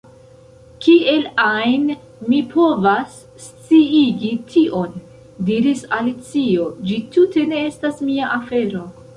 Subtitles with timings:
[0.85, 1.83] "Kiel ajn
[2.31, 4.97] mi povas sciigi tion?"
[5.51, 8.87] diris Alicio, "ĝi tute ne estas mia afero."